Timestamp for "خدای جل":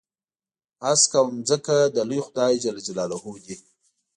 2.27-2.77